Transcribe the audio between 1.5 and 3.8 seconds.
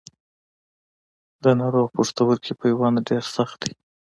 ناروغ پښتورګي پیوند ډېر سخت دی.